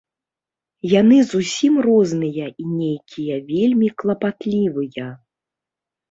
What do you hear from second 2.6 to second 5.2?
і нейкія вельмі клапатлівыя.